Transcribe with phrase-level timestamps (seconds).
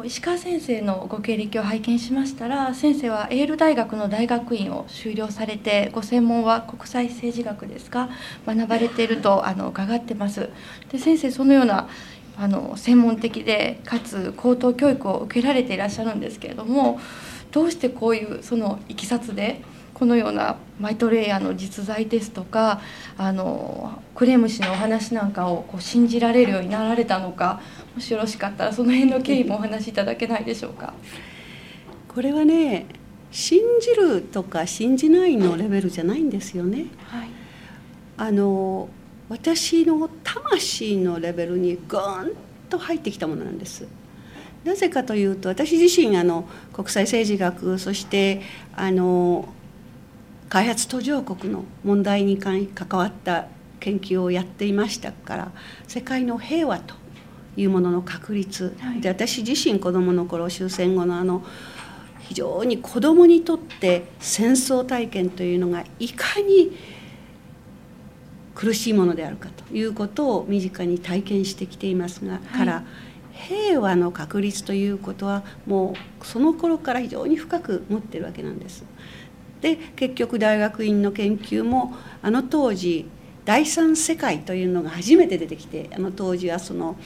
[0.00, 8.08] と石川先生のご経歴を拝見しましたら先生はエール大学の大学院を修了されてご専門は国際政治学ですが
[8.46, 10.48] 学ばれているとあの伺ってます。
[10.90, 11.88] で先生そのような
[12.38, 16.98] あの専門的でかつ高等教育を受けられていらっしゃるんですけれども
[17.50, 19.60] どうしてこういうそのいきさつで
[19.92, 22.80] このようなマイトレイヤーの実在ですとか
[23.18, 27.60] あのクレーム氏のお話なんかをこう信じられるようになられたのか
[27.94, 30.94] もしよろしかったらその辺の経緯もお話しいただけないでしょうか？
[32.08, 32.86] これはね
[33.30, 36.86] 信じるとか信じないのレベルじゃないんですよね。
[37.06, 37.28] はい、
[38.16, 38.88] あの
[39.28, 42.32] 私の魂のレベルにグーン
[42.68, 43.86] と入ってきたものなんです。
[44.64, 48.42] なぜかというと私自身あの国際政治学そして
[48.74, 49.48] あの
[50.48, 53.46] 開発途上国の問題に関わった
[53.78, 55.52] 研究をやっていましたから
[55.88, 56.94] 世界の平和と
[57.60, 61.44] いうものの確立、はい、で私自身子どもの頃終戦後のあの
[62.20, 66.76] 非常に子どもにとって戦争体験というのがいかに
[68.54, 72.84] 苦しいものであるかということを身近に体験してきていますが、はい、から
[73.32, 78.84] 平和の確立ということはもうその頃から非常に深く持ってるわけなんです。
[79.60, 83.08] で結局大学院の研究もあの当時
[83.44, 86.96] 第三世界というのが初めて出てきてあの当時はその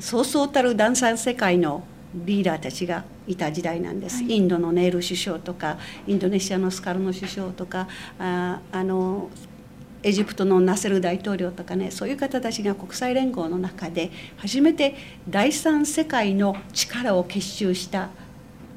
[0.00, 9.30] そうそうたる第三世界のリーダーたちがいた時代なんです、はい、インドのネイル首相とかインドネシアのスカルノ首相とかああの
[10.02, 14.96] エジプトのナセル大統領とかねそういう方たちが国際連合の中で初めて
[15.28, 18.10] 第三世界の力を結集した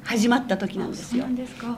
[0.04, 1.26] 始まった時なんですよ。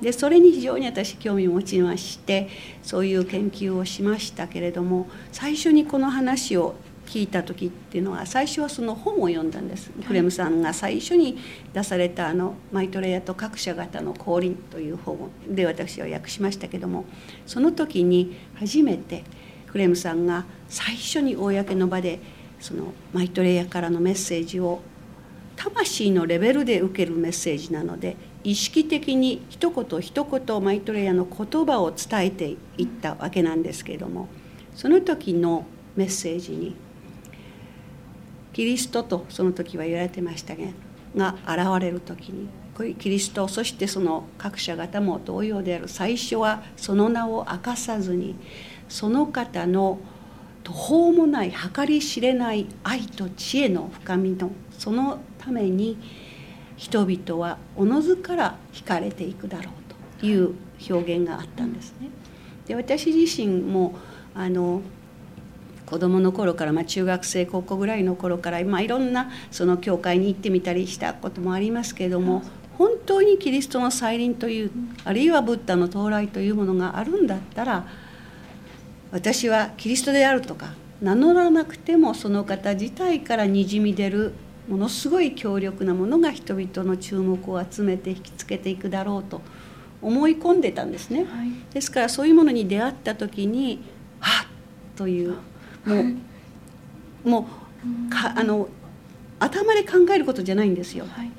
[0.02, 2.48] でそれに非常に私興味を持ちまして
[2.82, 6.74] そういう研究をしましたけれども最初にこの話を
[7.08, 11.38] 聞いた時っていうのは最初はその本を読んだんです、クレムさんが最初に
[11.72, 17.06] 出されたあの「マイトレイヤと各社型の降臨」という本で私は訳しましたけども
[17.46, 19.24] その時に初めて
[19.68, 22.20] クレムさんが最初に公の場で
[22.60, 24.80] そのマイトレイヤからのメッセージを
[25.56, 34.28] 魂のレベルで受けるメッセージなので意識的に一言一言マイトレイヤの言葉を伝えていったわけなんですけれども
[34.74, 35.64] その時の
[35.96, 36.76] メッセージに
[38.58, 42.48] キリストとその時は言われてましたが現れる時に
[42.96, 48.34] キリストそしてその各社方も同様である最初はその名を明かさずに
[48.88, 50.00] その方の
[50.64, 55.96] 途方もない計り知れない愛と知恵の深みのそのために
[56.76, 60.54] 人々はおのずから惹かれていくだろうという
[60.90, 62.08] 表現があったんですね。
[62.66, 63.94] で私自身も
[64.34, 64.82] あの
[65.88, 72.42] 子どもの頃から、まあ、中学生高校ぐらいの頃から、まあ、いろんなその教会に行ってみたりしたこともありますけれども
[72.76, 74.70] 本当にキリストの再臨という
[75.04, 77.86] あるいはブッダの到来というものがあるんだったら
[79.12, 84.34] 私はキリストであるとか名乗らなくてもその方自体からにじみ出る
[84.68, 89.40] ものすごい強力なものが人々の注目を集めて引きつけていくだろうと
[90.02, 93.80] 思い込んでたんですね、はい、ですからそういうものに出会った時に
[94.20, 94.46] 「はっ!」
[94.96, 95.36] という
[95.88, 96.16] もう、はい、
[97.24, 97.48] も
[98.08, 98.68] うかあの
[99.40, 101.06] 頭で考えることじゃないんですよ。
[101.10, 101.30] はい、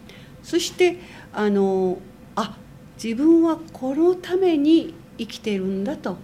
[0.44, 0.98] そして
[1.34, 2.00] あの
[2.36, 2.58] あ
[3.02, 6.18] 自分はこのために生きているんだと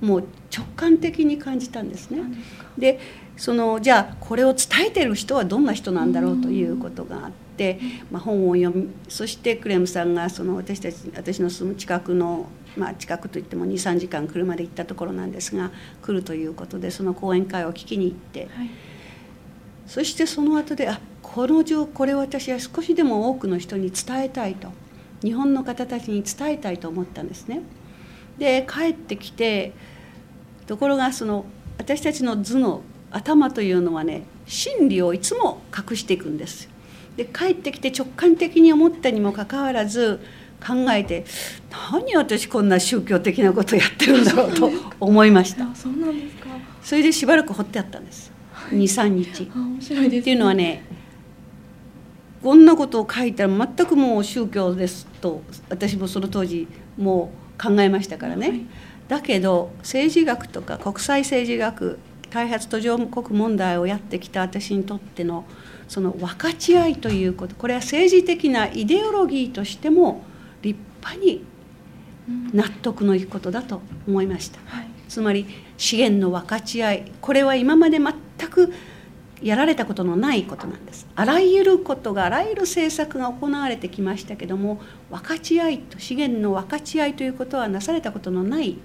[0.00, 0.24] もう
[0.54, 2.22] 直感的に感じたんですね。
[2.76, 2.98] で
[3.36, 7.78] そのじゃあこれを伝えてる人はどんな人なんだろうということがあって、
[8.10, 15.70] まあ、本を読みそしてクレムさんがその私たち私の住む近くの、まあ、近くといっても23時間車で行ったところなんですが
[16.02, 18.70] 来るということでその講演会を聞きに行って、はい、
[19.86, 24.68] そしてその後であこの情これを私は少しでも多くの人に伝えたいと
[25.22, 27.62] 日本の方たちに伝えたいと思ったんですね。
[28.38, 29.72] で帰ってきて
[30.66, 31.44] ところがその
[31.78, 32.82] 私たちの頭の
[33.12, 36.68] 頭というのはね真理をいつも隠していくんです。
[37.16, 40.18] で帰ってきて直感的に思ったにもかかわらず
[40.66, 41.26] 考えて
[41.70, 45.74] 何私こんな宗教的なことやってるんだろうと思いました。
[45.74, 46.52] そうなんですか。
[46.82, 50.84] それでしばらく掘ってあったんです、はい、23日面白いです、ね、っていうのはね
[52.42, 56.66] こんなことを書いたら全くもう宗教ですと私もその当時
[56.98, 58.66] もう考えましたからね、はい、
[59.08, 62.00] だけど政治学とか国際政治学
[62.32, 65.44] 開発途上国問題をやってきた私にとっての
[65.86, 70.22] その分かち合いということこれは政治的なイデオロギーとしても
[70.62, 71.44] 立派に
[72.54, 75.46] 納得のいくことだと思いました、はい、つまり
[75.76, 78.14] 資源の分かち合いこれは今まで全
[78.48, 78.72] く
[79.42, 81.08] やられたことのないことなんです。
[81.16, 84.80] あらゆることがあらゆる政策が行われてきましたけども
[85.10, 88.78] 分かち合いと資源の分かち合いということはなされたことのない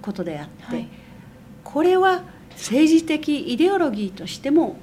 [0.00, 0.88] ことであって、はい、
[1.68, 2.22] これは
[2.52, 4.76] 政治的イデオロギーとしても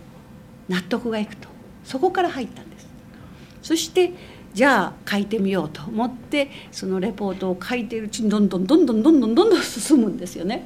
[0.69, 1.49] 納得がいくと
[1.83, 2.87] そこから入ったんです
[3.63, 4.13] そして
[4.53, 10.65] じゃあ書いてみようと思ってそのレポートを書いているうちにどんどんどんどんどんどんどんどん進むんですよね。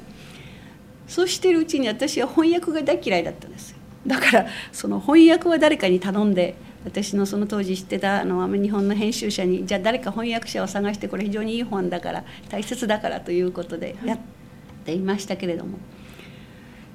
[1.08, 3.74] そうしてるうちに私は翻訳が大嫌いだったんです
[4.06, 14.18] だからその翻訳は誰かに頼んで私のその当時知ってたあの日本の編集者にじゃあ誰か翻訳者を探してこれ非常にいい本だから大切だからということでやっ
[14.84, 15.78] ていましたけれども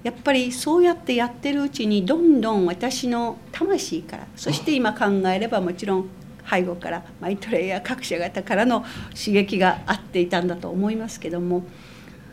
[0.06, 6.10] やっぱりそうやってやってるうちにどんどん私の魂からそして今考えればもちろん
[6.48, 8.86] 背後からマイトレイや各社方からの
[9.16, 11.64] 刺激があっていたんだと思いますけども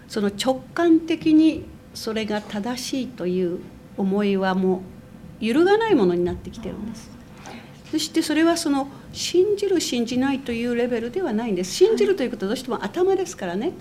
[0.07, 1.65] その直感的に
[1.95, 3.61] それが正しいという
[3.97, 4.83] 思いはも
[5.41, 7.11] う揺るがないものになってきてるんです。
[7.93, 13.73] そしてそれはその信じる信じないというレベルではないんです信じるということはどうしても頭ですからね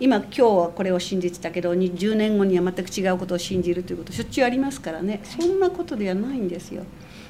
[0.00, 6.82] 今今日はこれを信じてたけど10年後には全く違うことを信じるということしょっちゅうありますからねそんなことではないんですよ。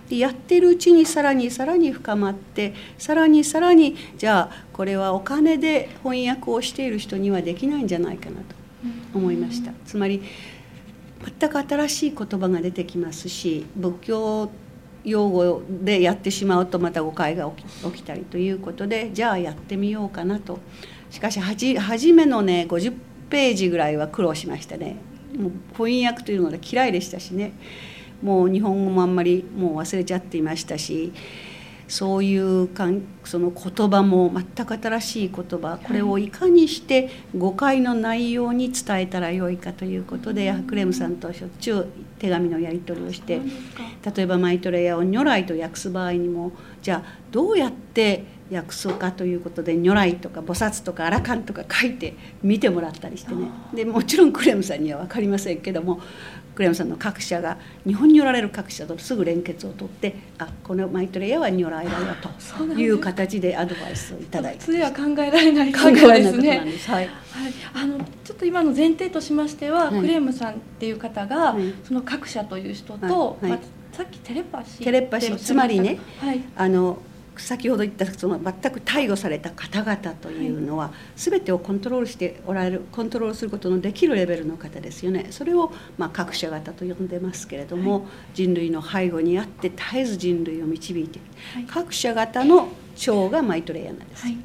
[0.08, 8.56] でやってるうちにさらにさらに深まってさらにさらにじゃあこれはお金で翻訳をしている人にはできないんじゃないかなと
[9.12, 9.72] 思いました。
[9.84, 10.22] つまり
[11.38, 14.50] 全く新しい言葉が出てきますし仏教
[15.05, 17.50] 用語でやってしまうとまた誤解が
[17.85, 20.58] 起きたりということでじゃあやってみようかなと。
[21.11, 22.94] しかし初めのね50
[23.31, 24.97] ページぐらいは苦労しましたね。
[25.37, 27.52] もう翻訳というのが嫌いでしたしね。
[28.23, 31.12] もう日本語もあんまりもう忘れちゃっていましたし。
[31.90, 41.87] そういうかんその言葉も全く新しい言葉これをいかにして誤解の内容に伝えたらよいかということでクレムさんとしょっちゅう
[42.20, 43.40] 手紙のやり取りをして
[44.14, 53.49] 例えばマイトレイヤーを如来と訳す場合にもじゃあどうやって訳そうかということで如来とか菩薩とかアラカンとか書いて見てもらったりしてね。
[53.75, 56.00] でもちろんクレムさんには分かりませんけども
[56.55, 64.64] クレムさんの各社が日本におられる各社とすぐ連結を取ってあこのマイトレイヤーは如来だよという形でアドバイスをいただいて。
[64.64, 66.91] それは考えられない考えられないことなんです。
[66.91, 67.12] はい、はい、
[67.73, 73.58] あのちょっと今の前提としましては、はい、クレームさんっていう方が、はい、その各社という人と、まあ、
[73.93, 75.99] さっきテレパシーテレパシーつまりね、
[76.56, 76.99] あの
[77.36, 85.26] 先ほど言ったその全く逮捕された方々というのは、全てをコントロールしておられるコントロールすることのできるレベルの方ですよね。
[85.30, 88.02] それをまあ各社型と呼んでますけれども、はい、
[88.34, 94.24] 人類の背後にあって絶えず人類を導いている、はい、各社型の長がマイトレイヤーなんです。
[94.24, 94.36] はい。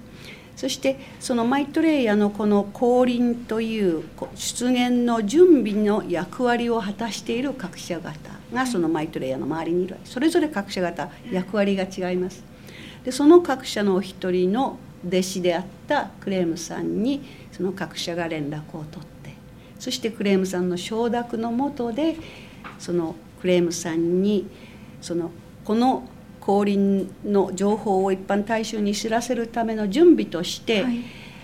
[0.55, 4.03] そしてそのマイトレイヤーのこの降臨という
[4.35, 12.43] 出現の準備の役割を果たしている各社型がそのマイトレイヤーの周りにいるそれぞれ各社型役割が違います。
[13.03, 17.21] でその各社のお一人の弟子であったクレームさんに
[17.51, 19.35] その各社が連絡を取って
[19.77, 22.15] そしてクレームさんの承諾のもとで
[22.79, 24.47] そのクレームさんに
[25.01, 25.29] その
[25.63, 26.09] この
[26.41, 30.99] 降臨の情報を一般大衆に知らせるための準備として、はい、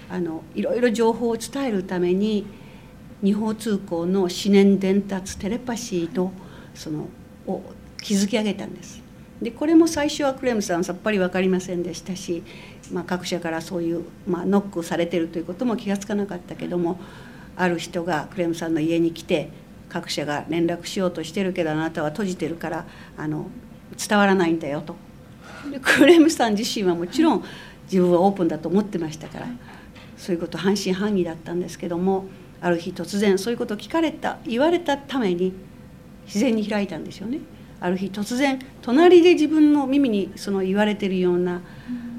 [0.10, 2.46] あのいろいろ情報を伝えるために
[3.22, 6.31] 二方通行の思念伝達テレパシーの
[6.75, 7.07] その
[7.48, 7.62] を
[8.01, 9.01] 築き上げたんです。
[9.41, 12.43] でこれも最初はクレムさんさっぱり分かりませんでしたし、
[12.91, 17.00] まあ、各社からそういう、まあ、ノックされてるということも気が付かなかったけども
[17.55, 19.50] ある人がクレムさんの家に来て
[19.89, 22.86] 各社が連絡しようとしてるけどあなたは閉じてるから
[23.17, 23.48] あの
[23.98, 24.96] 伝わらないんだよと。
[25.72, 27.43] でクレムさん自身はもちろん
[27.86, 29.48] 自分はオープンだと思ってましたから
[30.17, 32.25] そういうこと半信半疑だったんですけども
[32.62, 35.53] ある日突然そういうことを聞かれた言われたために
[36.25, 37.40] 自然に開いたんですよね。
[37.80, 41.62] ある日突然隣で自分の耳にその言われてるような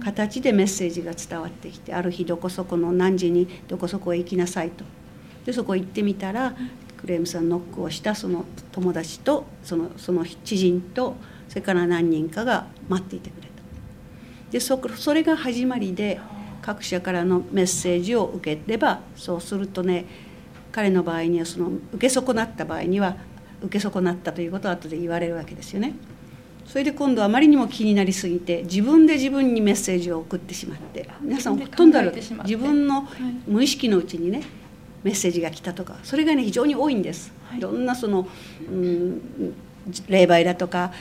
[0.03, 4.85] 形でメッセージが伝わってきてある日どこそこの何時にどこそこへ行きなさいと。
[5.47, 6.55] でそこ行ってみたら
[6.97, 11.15] クレームさんノックをしたその友達とそのその知人と
[11.49, 13.53] それから何人かが待っていてくれた。
[14.51, 16.21] でそそれが始まりで
[16.61, 20.07] 各社からのメッセージを受ければそうするとね
[20.71, 23.17] 彼の場合にはその受け損なった場合には
[23.63, 25.95] 受け損なったということを後で言われるわけですよね。
[26.67, 33.07] それで今度あまりにも気になりすぎて自分で自分にメッセージを送ってしまって皆さんほとんどある自分の
[33.47, 34.43] 無意識のうちにね
[35.03, 37.33] メッセージが来たとかそれがね非常に多いんです。
[37.57, 38.27] いろんなその、
[38.71, 39.55] うん、
[40.09, 40.93] 霊媒だとか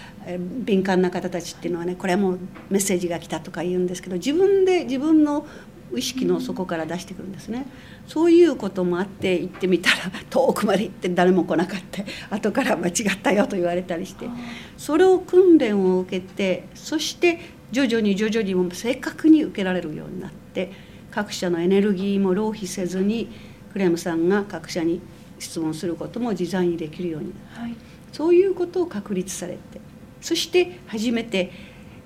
[0.65, 2.39] 敏感な方たちっていうのはねこれはもう
[2.69, 5.45] メッセージが来たとか言うんですけど自分で自分の
[5.97, 7.65] 意識の底から出してくるんですね。
[8.07, 9.95] そういうこともあって行ってみたら
[10.29, 12.03] 遠くまで行って誰も来なかった。
[12.35, 14.27] 後から間違ったよと言われたりして。
[14.77, 17.39] それを訓練を受けてそして
[17.71, 20.71] 徐々に徐々にも正確に受けられるようになって
[21.09, 23.29] 各社のエネルギーも浪費せずに
[23.71, 25.01] クレムさんが各社に
[25.39, 27.75] 質問することも自在にできるようになる、はい、
[28.11, 29.59] そういうことを確立されて
[30.21, 31.51] そして初めて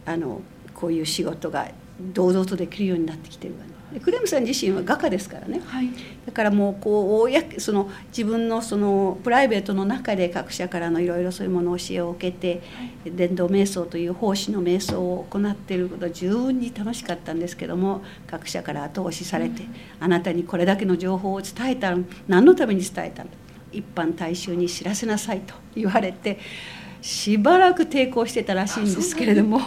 [0.05, 0.41] あの
[0.73, 1.69] こういう仕事が
[2.13, 3.74] 堂々とできるようになってきてるわね。
[4.01, 5.89] クレムさん自身は画家ですからね、はい、
[6.25, 21.95] だからもうこう公その自分のそのプライベートの中で各社からのいろいろそういうものを教えを受けて、はい、伝道瞑想という奉仕の瞑想を行っていることは十分に楽しかったんですけども各社から後押しされて、うん、あなたにこれだけの情報を伝えた
[22.27, 23.29] 何のために伝えたの？
[23.71, 26.39] 一般大衆に知らせなさいと言われて
[27.01, 29.61] しばらく抵抗してたらしいんですけれども。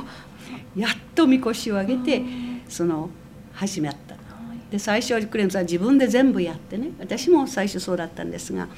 [0.77, 2.23] やっとみこしを上げて
[2.69, 3.11] その
[3.59, 4.17] 始まった。
[4.71, 6.91] で最初はクレンさん自分で全部やってね。
[6.99, 8.69] 私も最初そうだったんですが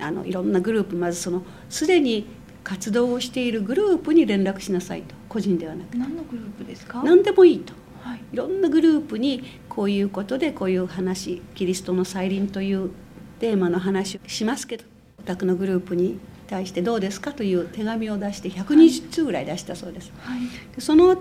[0.00, 2.26] あのいろんなグループまずそのすでに
[2.64, 5.14] 活動をしているグループに連絡しなさいと。
[5.28, 5.96] 個人ではなく。
[5.96, 7.02] 何のグループですか？
[7.02, 12.90] 何でもいいと、はい、いろんなグループにこういうことでこういう話キリストの再臨という
[13.38, 14.84] テーマの話をしますけど
[15.18, 20.10] お宅のグループに対してどうですかという手紙を出して120通ぐらい出したそうです。
[20.20, 20.40] はい、
[20.74, 21.20] でその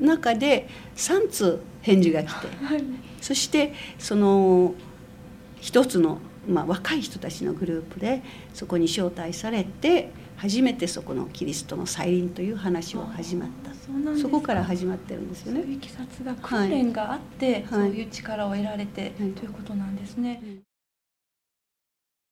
[0.00, 2.84] 中で3通返事が来て、はい、
[3.20, 4.74] そしてその
[5.60, 8.22] 一つの、まあ、若い人たちのグループで
[8.54, 13.70] そこに招待されて初めてそこのキリストの再臨という話を始まった。
[14.16, 15.60] そこから始まってるんですよね。
[15.60, 20.42] そういうが訓練があって、はい、そういう力を得られて、はい、ということなんですね。